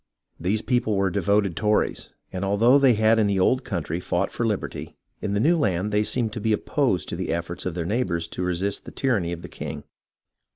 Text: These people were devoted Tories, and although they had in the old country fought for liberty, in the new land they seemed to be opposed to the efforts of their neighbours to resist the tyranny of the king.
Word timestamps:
These 0.39 0.63
people 0.63 0.95
were 0.95 1.11
devoted 1.11 1.55
Tories, 1.55 2.09
and 2.33 2.43
although 2.43 2.79
they 2.79 2.95
had 2.95 3.19
in 3.19 3.27
the 3.27 3.39
old 3.39 3.63
country 3.63 3.99
fought 3.99 4.31
for 4.31 4.47
liberty, 4.47 4.95
in 5.21 5.33
the 5.33 5.39
new 5.39 5.55
land 5.55 5.91
they 5.91 6.03
seemed 6.03 6.33
to 6.33 6.41
be 6.41 6.53
opposed 6.53 7.07
to 7.09 7.15
the 7.15 7.31
efforts 7.31 7.67
of 7.67 7.75
their 7.75 7.85
neighbours 7.85 8.27
to 8.29 8.41
resist 8.41 8.85
the 8.85 8.91
tyranny 8.91 9.31
of 9.31 9.43
the 9.43 9.47
king. 9.47 9.83